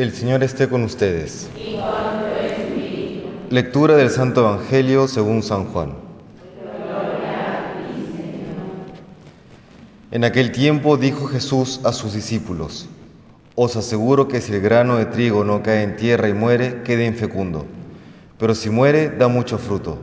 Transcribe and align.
El 0.00 0.14
Señor 0.14 0.42
esté 0.42 0.66
con 0.66 0.82
ustedes. 0.82 1.50
Lectura 3.50 3.96
del 3.96 4.08
Santo 4.08 4.40
Evangelio 4.40 5.06
según 5.06 5.42
San 5.42 5.66
Juan. 5.66 5.92
En 10.10 10.24
aquel 10.24 10.52
tiempo 10.52 10.96
dijo 10.96 11.26
Jesús 11.26 11.82
a 11.84 11.92
sus 11.92 12.14
discípulos, 12.14 12.88
Os 13.56 13.76
aseguro 13.76 14.26
que 14.26 14.40
si 14.40 14.54
el 14.54 14.62
grano 14.62 14.96
de 14.96 15.04
trigo 15.04 15.44
no 15.44 15.62
cae 15.62 15.82
en 15.82 15.96
tierra 15.96 16.30
y 16.30 16.32
muere, 16.32 16.80
queda 16.82 17.04
infecundo, 17.04 17.66
pero 18.38 18.54
si 18.54 18.70
muere, 18.70 19.10
da 19.10 19.28
mucho 19.28 19.58
fruto. 19.58 19.98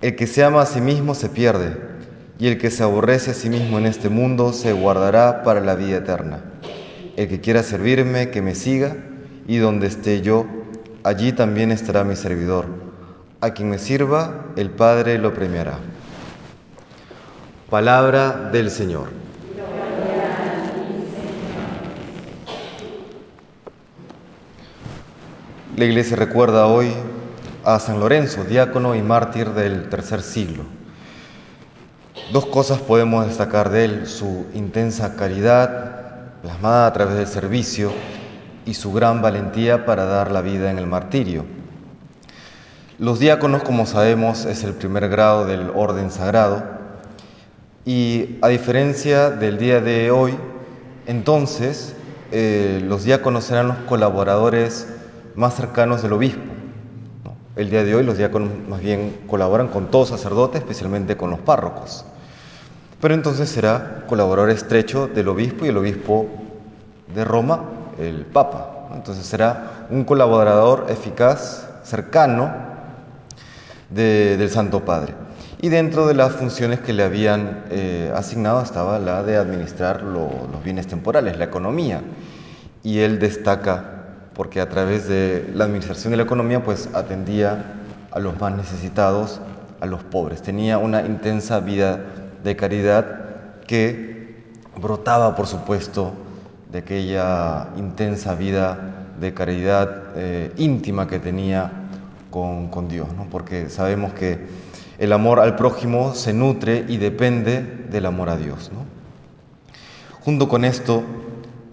El 0.00 0.16
que 0.16 0.26
se 0.26 0.42
ama 0.42 0.62
a 0.62 0.66
sí 0.66 0.80
mismo 0.80 1.14
se 1.14 1.28
pierde, 1.28 1.76
y 2.38 2.46
el 2.46 2.56
que 2.56 2.70
se 2.70 2.84
aborrece 2.84 3.32
a 3.32 3.34
sí 3.34 3.50
mismo 3.50 3.76
en 3.76 3.84
este 3.84 4.08
mundo 4.08 4.54
se 4.54 4.72
guardará 4.72 5.42
para 5.42 5.60
la 5.60 5.74
vida 5.74 5.98
eterna. 5.98 6.42
El 7.16 7.28
que 7.28 7.42
quiera 7.42 7.62
servirme, 7.62 8.30
que 8.30 8.40
me 8.40 8.54
siga, 8.54 8.96
y 9.50 9.58
donde 9.58 9.88
esté 9.88 10.22
yo, 10.22 10.46
allí 11.02 11.32
también 11.32 11.72
estará 11.72 12.04
mi 12.04 12.14
servidor. 12.14 12.66
A 13.40 13.50
quien 13.50 13.68
me 13.68 13.78
sirva, 13.78 14.44
el 14.54 14.70
Padre 14.70 15.18
lo 15.18 15.34
premiará. 15.34 15.76
Palabra 17.68 18.50
del 18.52 18.70
Señor. 18.70 19.08
La 25.76 25.84
iglesia 25.84 26.16
recuerda 26.16 26.68
hoy 26.68 26.92
a 27.64 27.80
San 27.80 27.98
Lorenzo, 27.98 28.44
diácono 28.44 28.94
y 28.94 29.02
mártir 29.02 29.50
del 29.50 29.88
tercer 29.88 30.22
siglo. 30.22 30.62
Dos 32.32 32.46
cosas 32.46 32.78
podemos 32.78 33.26
destacar 33.26 33.70
de 33.70 33.84
él, 33.84 34.06
su 34.06 34.46
intensa 34.54 35.16
caridad, 35.16 36.34
plasmada 36.40 36.86
a 36.86 36.92
través 36.92 37.16
del 37.16 37.26
servicio, 37.26 37.90
y 38.66 38.74
su 38.74 38.92
gran 38.92 39.22
valentía 39.22 39.86
para 39.86 40.04
dar 40.04 40.30
la 40.30 40.42
vida 40.42 40.70
en 40.70 40.78
el 40.78 40.86
martirio. 40.86 41.44
Los 42.98 43.18
diáconos, 43.18 43.62
como 43.62 43.86
sabemos, 43.86 44.44
es 44.44 44.62
el 44.64 44.74
primer 44.74 45.08
grado 45.08 45.46
del 45.46 45.70
orden 45.74 46.10
sagrado, 46.10 46.62
y 47.84 48.38
a 48.42 48.48
diferencia 48.48 49.30
del 49.30 49.56
día 49.56 49.80
de 49.80 50.10
hoy, 50.10 50.34
entonces 51.06 51.94
eh, 52.30 52.80
los 52.84 53.04
diáconos 53.04 53.50
eran 53.50 53.68
los 53.68 53.76
colaboradores 53.88 54.86
más 55.34 55.56
cercanos 55.56 56.02
del 56.02 56.12
obispo. 56.12 56.42
El 57.56 57.70
día 57.70 57.82
de 57.82 57.94
hoy 57.94 58.04
los 58.04 58.18
diáconos 58.18 58.50
más 58.68 58.80
bien 58.80 59.22
colaboran 59.26 59.68
con 59.68 59.90
todo 59.90 60.06
sacerdote, 60.06 60.58
especialmente 60.58 61.16
con 61.16 61.30
los 61.30 61.40
párrocos. 61.40 62.04
Pero 63.00 63.14
entonces 63.14 63.48
será 63.48 64.04
colaborador 64.06 64.50
estrecho 64.50 65.08
del 65.08 65.28
obispo 65.28 65.64
y 65.64 65.68
el 65.68 65.78
obispo 65.78 66.26
de 67.14 67.24
Roma, 67.24 67.64
el 68.00 68.26
Papa. 68.26 68.88
Entonces 68.94 69.26
será 69.26 69.86
un 69.90 70.04
colaborador 70.04 70.86
eficaz, 70.88 71.68
cercano 71.84 72.52
del 73.90 74.50
Santo 74.50 74.84
Padre. 74.84 75.14
Y 75.62 75.68
dentro 75.68 76.06
de 76.06 76.14
las 76.14 76.32
funciones 76.32 76.80
que 76.80 76.92
le 76.92 77.02
habían 77.02 77.64
eh, 77.70 78.12
asignado 78.14 78.62
estaba 78.62 78.98
la 78.98 79.22
de 79.22 79.36
administrar 79.36 80.02
los 80.02 80.64
bienes 80.64 80.86
temporales, 80.86 81.36
la 81.36 81.44
economía. 81.44 82.00
Y 82.82 83.00
él 83.00 83.18
destaca 83.18 84.00
porque 84.34 84.60
a 84.60 84.68
través 84.68 85.06
de 85.06 85.50
la 85.54 85.64
administración 85.64 86.12
de 86.12 86.16
la 86.16 86.22
economía 86.22 86.64
pues 86.64 86.88
atendía 86.94 87.74
a 88.10 88.18
los 88.18 88.40
más 88.40 88.56
necesitados, 88.56 89.40
a 89.80 89.86
los 89.86 90.02
pobres. 90.02 90.40
Tenía 90.40 90.78
una 90.78 91.02
intensa 91.02 91.60
vida 91.60 92.00
de 92.42 92.56
caridad 92.56 93.04
que 93.66 94.44
brotaba, 94.80 95.36
por 95.36 95.46
supuesto, 95.46 96.12
de 96.72 96.78
aquella 96.78 97.68
intensa 97.76 98.34
vida 98.34 99.06
de 99.20 99.34
caridad 99.34 100.12
eh, 100.16 100.52
íntima 100.56 101.06
que 101.08 101.18
tenía 101.18 101.70
con, 102.30 102.68
con 102.68 102.88
Dios, 102.88 103.08
¿no? 103.16 103.26
porque 103.30 103.68
sabemos 103.68 104.12
que 104.12 104.46
el 104.98 105.12
amor 105.12 105.40
al 105.40 105.56
prójimo 105.56 106.14
se 106.14 106.32
nutre 106.32 106.84
y 106.88 106.98
depende 106.98 107.62
del 107.90 108.06
amor 108.06 108.28
a 108.28 108.36
Dios. 108.36 108.70
¿no? 108.72 108.84
Junto 110.20 110.48
con 110.48 110.64
esto, 110.64 111.02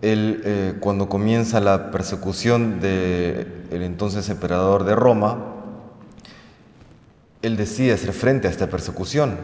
él, 0.02 0.42
eh, 0.46 0.74
cuando 0.80 1.10
comienza 1.10 1.60
la 1.60 1.92
persecución 1.92 2.80
del 2.80 3.68
entonces 3.70 4.30
emperador 4.30 4.84
de 4.86 4.96
Roma, 4.96 5.38
él 7.42 7.58
decide 7.58 7.94
hacer 7.94 8.14
frente 8.14 8.48
a 8.48 8.52
esta 8.52 8.68
persecución. 8.68 9.38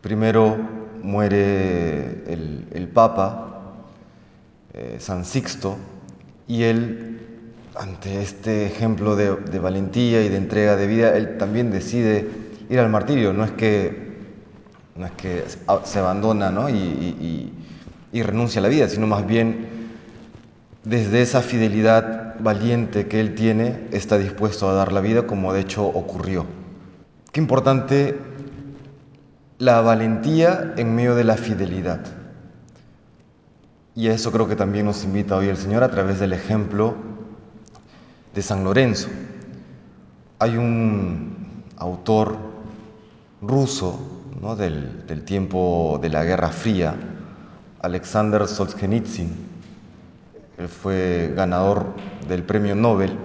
Primero 0.00 0.56
muere 1.02 2.24
el, 2.32 2.88
Papa, 2.92 3.47
eh, 4.78 4.96
San 4.98 5.24
Sixto, 5.24 5.76
y 6.46 6.62
él, 6.62 7.20
ante 7.76 8.22
este 8.22 8.66
ejemplo 8.66 9.16
de, 9.16 9.58
valentía 9.58 10.24
y 10.24 10.28
de 10.28 10.36
entrega 10.36 10.76
de 10.76 10.86
vida, 10.86 11.16
él 11.16 11.36
también 11.36 11.70
decide 11.70 12.28
ir 12.70 12.78
al 12.78 12.88
martirio. 12.88 13.32
No 13.32 13.44
es 13.44 13.50
que, 13.50 14.08
no 14.96 15.06
es 15.06 15.12
que 15.12 15.44
se 15.84 15.98
abandona 15.98 16.50
¿no? 16.50 16.70
y 16.70 17.52
y 18.12 18.22
renuncia 18.22 18.60
a 18.60 18.62
la 18.62 18.68
vida, 18.68 18.88
sino 18.88 19.06
más 19.06 19.26
bien 19.26 19.68
desde 20.84 21.22
esa 21.22 21.42
fidelidad 21.42 22.36
valiente 22.40 23.06
que 23.06 23.20
él 23.20 23.34
tiene, 23.34 23.88
está 23.92 24.18
dispuesto 24.18 24.68
a 24.68 24.74
dar 24.74 24.92
la 24.92 25.00
vida 25.00 25.26
como 25.26 25.52
de 25.52 25.60
hecho 25.60 25.84
ocurrió. 25.84 26.46
Qué 27.32 27.40
importante 27.40 28.16
la 29.58 29.80
valentía 29.80 30.72
en 30.76 30.94
medio 30.94 31.14
de 31.14 31.24
la 31.24 31.36
fidelidad. 31.36 32.00
Y 33.98 34.06
a 34.06 34.12
eso 34.12 34.30
creo 34.30 34.46
que 34.46 34.54
también 34.54 34.86
nos 34.86 35.02
invita 35.02 35.36
hoy 35.36 35.48
el 35.48 35.56
Señor 35.56 35.82
a 35.82 35.90
través 35.90 36.20
del 36.20 36.32
ejemplo 36.32 36.94
de 38.32 38.42
San 38.42 38.62
Lorenzo. 38.62 39.08
Hay 40.38 40.56
un 40.56 41.64
autor 41.76 42.36
ruso 43.42 43.98
¿no? 44.40 44.54
del, 44.54 45.24
tiempo 45.24 45.98
de 46.00 46.10
la 46.10 46.22
Guerra 46.22 46.50
Fría, 46.50 46.94
Alexander 47.82 48.46
Solzhenitsyn. 48.46 49.34
Él 50.58 50.68
fue 50.68 51.32
ganador 51.34 51.86
del 52.28 52.44
premio 52.44 52.76
Nobel. 52.76 53.18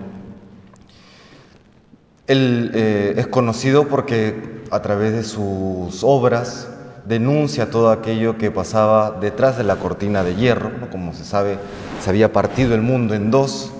Él 2.26 2.72
eh, 2.74 3.14
es 3.18 3.28
conocido 3.28 3.88
porque 3.88 4.64
a 4.72 4.82
través 4.82 5.14
de 5.14 5.24
sus 5.24 6.04
obras 6.04 6.68
denuncia 7.06 7.70
todo 7.70 7.92
aquello 7.92 8.38
que 8.38 8.52
pasaba 8.52 9.12
detrás 9.20 9.58
de 9.58 9.64
la 9.64 9.78
cortina 9.78 10.24
de 10.24 10.36
hierro. 10.36 10.72
Como 10.92 11.14
se 11.14 11.26
sabe, 11.26 11.58
se 12.02 12.10
había 12.10 12.32
partido 12.32 12.76
el 12.76 12.82
mundo 12.82 13.14
en 13.14 13.32
dos, 13.32 13.72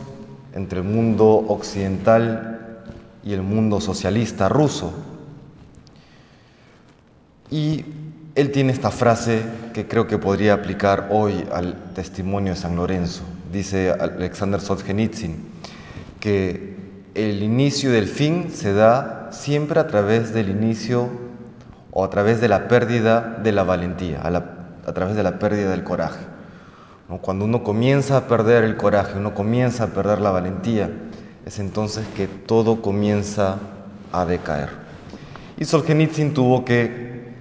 entre 0.54 0.80
el 0.80 0.86
mundo 0.86 1.46
occidental 1.48 2.84
y 3.24 3.34
el 3.34 3.42
mundo 3.42 3.82
socialista 3.82 4.50
ruso. 4.50 4.94
Y 7.50 7.86
él 8.36 8.52
tiene 8.52 8.74
esta 8.74 8.92
frase 8.92 9.44
que 9.74 9.88
creo 9.88 10.08
que 10.08 10.18
podría 10.18 10.56
aplicar 10.56 11.10
hoy 11.12 11.46
al 11.54 11.76
testimonio 11.94 12.54
de 12.54 12.60
San 12.60 12.76
Lorenzo. 12.76 13.24
Dice 13.52 13.92
Alexander 13.92 14.60
Solzhenitsyn 14.60 15.36
que 16.20 16.74
el 17.14 17.44
inicio 17.44 17.92
del 17.92 18.08
fin 18.08 18.50
se 18.52 18.74
da 18.74 19.30
siempre 19.32 19.80
a 19.80 19.88
través 19.88 20.34
del 20.34 20.50
inicio 20.50 21.10
o 21.96 22.04
a 22.04 22.10
través 22.10 22.42
de 22.42 22.48
la 22.48 22.68
pérdida 22.68 23.38
de 23.44 23.52
la 23.52 23.64
valentía, 23.64 24.20
a, 24.24 24.94
través 24.94 25.16
de 25.16 25.22
la 25.22 25.38
pérdida 25.38 25.70
del 25.70 25.84
coraje. 25.84 26.26
Cuando 27.22 27.46
uno 27.46 27.64
comienza 27.64 28.18
a 28.18 28.28
perder 28.28 28.64
el 28.64 28.76
coraje, 28.76 29.20
uno 29.20 29.36
comienza 29.36 29.84
a 29.84 29.88
perder 29.88 30.20
la 30.20 30.32
valentía, 30.32 30.90
es 31.46 31.60
entonces 31.60 32.08
que 32.16 32.28
todo 32.28 32.82
comienza 32.82 33.58
a 34.12 34.26
decaer. 34.26 34.70
Y 35.58 35.66
Solzhenitsyn 35.66 36.34
tuvo 36.34 36.66
que 36.66 37.36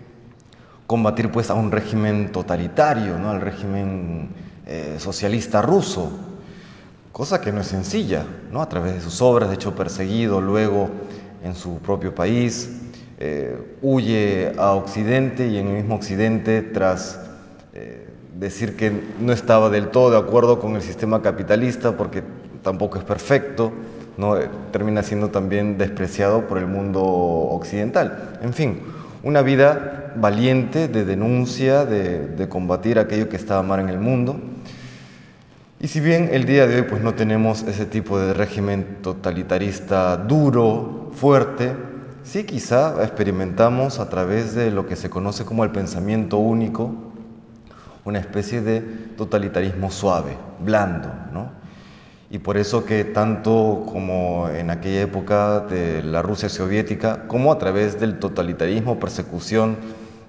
combatir 0.87 1.31
pues 1.31 1.49
a 1.49 1.55
un 1.55 1.73
régimen 1.73 2.31
totalitario, 2.33 3.19
¿no? 3.19 3.31
al 3.31 3.41
régimen 3.41 4.29
eh, 4.67 4.97
socialista 4.99 5.63
ruso, 5.63 6.13
cosa 7.13 7.41
que 7.41 7.53
no 7.53 7.63
es 7.63 7.69
sencilla, 7.69 8.27
¿no? 8.51 8.61
a 8.61 8.69
través 8.69 8.93
de 8.93 9.01
sus 9.01 9.23
obras, 9.23 9.49
de 9.49 9.55
hecho 9.55 9.75
perseguido 9.75 10.43
luego 10.43 10.91
en 11.43 11.55
su 11.55 11.79
propio 11.79 12.15
país, 12.15 12.82
eh, 13.25 13.57
huye 13.83 14.51
a 14.59 14.73
Occidente 14.73 15.47
y 15.47 15.57
en 15.57 15.69
el 15.69 15.75
mismo 15.75 15.95
Occidente 15.95 16.61
tras 16.61 17.21
eh, 17.73 18.09
decir 18.37 18.75
que 18.75 18.91
no 19.21 19.33
estaba 19.33 19.71
del 19.71 19.91
todo 19.91 20.11
de 20.11 20.19
acuerdo 20.19 20.59
con 20.59 20.75
el 20.75 20.83
sistema 20.83 21.23
capitalista 21.23 21.97
porque 21.97 22.25
tampoco 22.65 22.99
es 22.99 23.05
perfecto, 23.05 23.73
¿no? 24.17 24.35
termina 24.73 25.05
siendo 25.05 25.29
también 25.29 25.79
despreciado 25.79 26.49
por 26.49 26.59
el 26.59 26.67
mundo 26.67 27.01
occidental. 27.01 28.41
En 28.43 28.53
fin, 28.53 28.81
una 29.23 29.43
vida 29.43 30.15
valiente 30.17 30.89
de 30.89 31.05
denuncia, 31.05 31.85
de, 31.85 32.49
combatir 32.49 32.99
aquello 32.99 33.29
que 33.29 33.37
estaba 33.37 33.63
mal 33.63 33.79
en 33.79 33.89
el 33.89 34.01
mundo. 34.01 34.41
Y 35.79 35.87
si 35.87 36.01
bien 36.01 36.31
el 36.33 36.45
día 36.45 36.67
de 36.67 36.75
hoy 36.75 36.83
pues 36.83 37.03
no 37.03 37.15
tenemos 37.15 37.63
ese 37.63 37.87
tipo 37.87 38.19
de 38.19 38.35
régimen 38.35 38.99
totalitarista 39.01 40.17
duro, 40.17 41.13
fuerte, 41.15 41.92
sí 42.25 42.45
quizá 42.45 43.03
experimentamos 43.03 43.99
a 43.99 44.09
través 44.09 44.55
de 44.55 44.71
lo 44.71 44.87
que 44.87 44.97
se 44.97 45.11
conoce 45.11 45.45
como 45.45 45.65
el 45.65 45.71
pensamiento 45.71 46.39
único, 46.39 46.93
una 48.05 48.19
especie 48.19 48.61
de 48.63 48.81
totalitarismo 49.17 49.91
suave, 49.91 50.37
blando, 50.61 51.09
¿no? 51.33 51.51
Y 52.31 52.39
por 52.39 52.57
eso 52.57 52.87
que 52.87 53.05
tanto 53.05 53.85
como 53.93 54.49
en 54.49 54.71
aquella 54.71 55.03
época 55.03 55.61
de 55.61 56.03
la 56.03 56.23
Rusia 56.23 56.49
soviética, 56.49 57.29
como 57.29 57.53
a 57.53 57.59
través 57.59 58.01
del 58.01 58.19
totalitarismo, 58.19 58.99
persecución 58.99 59.77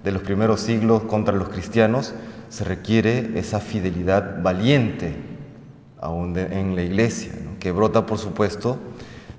de 0.03 0.11
los 0.11 0.21
primeros 0.21 0.59
siglos 0.59 1.03
contra 1.03 1.33
los 1.33 1.47
cristianos, 1.47 2.13
se 2.49 2.65
requiere 2.65 3.39
esa 3.39 3.61
fidelidad 3.61 4.41
valiente 4.43 5.15
aún 6.01 6.37
en 6.37 6.75
la 6.75 6.83
iglesia, 6.83 7.31
que 7.59 7.71
brota, 7.71 8.05
por 8.05 8.17
supuesto, 8.17 8.77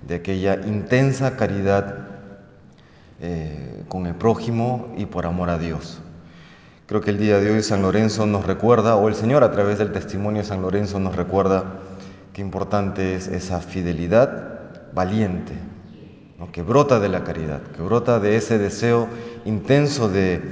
de 0.08 0.14
aquella 0.16 0.58
intensa 0.66 1.36
caridad 1.36 2.13
eh, 3.20 3.84
con 3.88 4.06
el 4.06 4.14
prójimo 4.14 4.92
y 4.96 5.06
por 5.06 5.26
amor 5.26 5.50
a 5.50 5.58
Dios. 5.58 6.00
Creo 6.86 7.00
que 7.00 7.10
el 7.10 7.18
día 7.18 7.38
de 7.38 7.50
hoy 7.50 7.62
San 7.62 7.82
Lorenzo 7.82 8.26
nos 8.26 8.44
recuerda, 8.44 8.96
o 8.96 9.08
el 9.08 9.14
Señor 9.14 9.42
a 9.42 9.52
través 9.52 9.78
del 9.78 9.92
testimonio 9.92 10.42
de 10.42 10.48
San 10.48 10.60
Lorenzo 10.60 11.00
nos 11.00 11.16
recuerda 11.16 11.80
qué 12.32 12.42
importante 12.42 13.14
es 13.14 13.28
esa 13.28 13.60
fidelidad 13.60 14.92
valiente, 14.92 15.54
que 16.52 16.62
brota 16.62 17.00
de 17.00 17.08
la 17.08 17.24
caridad, 17.24 17.62
que 17.74 17.82
brota 17.82 18.20
de 18.20 18.36
ese 18.36 18.58
deseo 18.58 19.08
intenso 19.44 20.08
de 20.08 20.42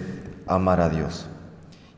amar 0.47 0.81
a 0.81 0.89
Dios. 0.89 1.27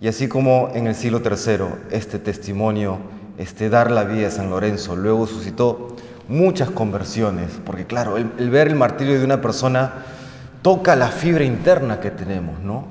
Y 0.00 0.08
así 0.08 0.28
como 0.28 0.70
en 0.74 0.86
el 0.86 0.94
siglo 0.94 1.22
III 1.24 1.66
este 1.90 2.18
testimonio, 2.18 2.98
este 3.38 3.68
dar 3.70 3.90
la 3.90 4.04
vida 4.04 4.28
a 4.28 4.30
San 4.30 4.50
Lorenzo, 4.50 4.96
luego 4.96 5.26
suscitó 5.26 5.96
muchas 6.28 6.70
conversiones, 6.70 7.60
porque 7.64 7.86
claro, 7.86 8.16
el, 8.16 8.32
el 8.38 8.50
ver 8.50 8.68
el 8.68 8.76
martirio 8.76 9.18
de 9.18 9.24
una 9.24 9.40
persona 9.40 9.92
toca 10.64 10.96
la 10.96 11.08
fibra 11.08 11.44
interna 11.44 12.00
que 12.00 12.10
tenemos, 12.10 12.58
¿no? 12.60 12.86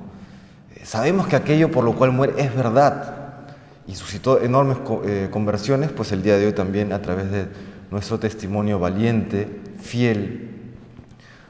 Sabemos 0.84 1.25
que 1.25 1.36
aquello 1.36 1.72
por 1.72 1.84
lo 1.84 1.96
cual 1.96 2.12
muere 2.12 2.36
es 2.38 2.56
verdad, 2.56 3.16
y 3.88 3.96
suscitó 3.96 4.40
enormes 4.40 4.78
eh, 5.06 5.30
conversiones, 5.31 5.92
pues 5.92 6.12
el 6.12 6.22
día 6.22 6.38
de 6.38 6.46
hoy 6.46 6.54
también 6.54 6.94
a 6.94 7.02
través 7.02 7.31
de 7.31 7.48
nuestro 7.90 8.20
testimonio 8.20 8.78
valiente, 8.78 9.50
fiel, 9.81 10.52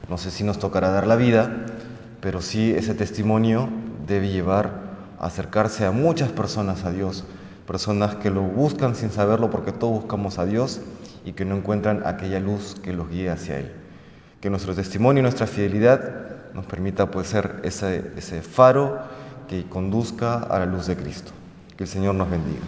no 0.08 0.16
sé 0.16 0.30
si 0.30 0.44
nos 0.44 0.58
tocará 0.58 0.88
dar 0.88 1.06
la 1.06 1.16
vida, 1.16 1.66
pero 2.22 2.40
sí 2.40 2.72
ese 2.72 2.94
testimonio 2.94 3.68
debe 4.06 4.30
llevar 4.30 4.80
a 5.20 5.26
acercarse 5.26 5.84
a 5.84 5.90
muchas 5.90 6.32
personas 6.32 6.86
a 6.86 6.90
Dios, 6.90 7.24
personas 7.66 8.14
que 8.14 8.30
lo 8.30 8.40
buscan 8.40 8.94
sin 8.94 9.10
saberlo 9.10 9.50
porque 9.50 9.72
todos 9.72 9.92
buscamos 10.00 10.38
a 10.38 10.46
Dios 10.46 10.80
y 11.26 11.32
que 11.32 11.44
no 11.44 11.54
encuentran 11.54 12.02
aquella 12.06 12.40
luz 12.40 12.76
que 12.82 12.94
los 12.94 13.10
guíe 13.10 13.28
hacia 13.28 13.58
Él. 13.58 13.83
Que 14.44 14.50
nuestro 14.50 14.74
testimonio 14.74 15.20
y 15.20 15.22
nuestra 15.22 15.46
fidelidad 15.46 16.52
nos 16.52 16.66
permita 16.66 17.10
pues 17.10 17.28
ser 17.28 17.62
ese, 17.62 18.12
ese 18.14 18.42
faro 18.42 18.98
que 19.48 19.64
conduzca 19.64 20.34
a 20.34 20.58
la 20.58 20.66
luz 20.66 20.86
de 20.86 20.96
Cristo. 20.96 21.32
Que 21.78 21.84
el 21.84 21.88
Señor 21.88 22.14
nos 22.14 22.28
bendiga. 22.28 22.60